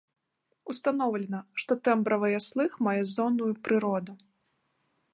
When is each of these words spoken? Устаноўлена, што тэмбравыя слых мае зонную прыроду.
Устаноўлена, 0.73 1.41
што 1.63 1.77
тэмбравыя 1.89 2.39
слых 2.49 2.71
мае 2.89 2.99
зонную 3.15 3.53
прыроду. 3.69 4.13